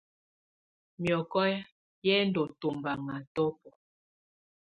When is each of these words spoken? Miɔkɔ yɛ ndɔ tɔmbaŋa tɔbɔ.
Miɔkɔ 1.01 1.41
yɛ 2.05 2.15
ndɔ 2.27 2.41
tɔmbaŋa 2.59 3.15
tɔbɔ. 3.35 3.69